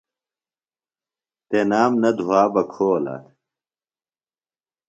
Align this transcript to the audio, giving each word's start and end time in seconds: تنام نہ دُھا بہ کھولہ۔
تنام 1.49 1.91
نہ 2.01 2.09
دُھا 2.17 2.41
بہ 2.53 2.63
کھولہ۔ 2.71 3.15